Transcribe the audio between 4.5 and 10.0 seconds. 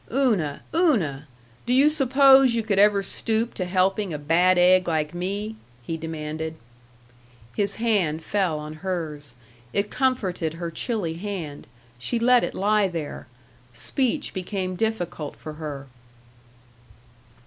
egg like me?" he demanded. His hand fell on hers. It